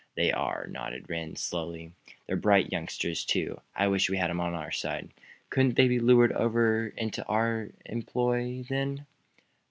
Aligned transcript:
"They 0.15 0.31
are," 0.31 0.65
nodded 0.65 1.11
Rhinds, 1.11 1.41
slowly. 1.41 1.91
"They're 2.25 2.35
bright 2.35 2.71
youngsters, 2.71 3.23
too. 3.23 3.61
I 3.75 3.87
wish 3.87 4.09
we 4.09 4.17
had 4.17 4.31
them 4.31 4.39
on 4.41 4.55
our 4.55 4.71
side." 4.71 5.11
"Couldn't 5.51 5.75
they 5.75 5.87
be 5.87 5.99
lured 5.99 6.31
over 6.31 6.87
into 6.97 7.23
our 7.27 7.69
employ, 7.85 8.65
then?" 8.67 9.05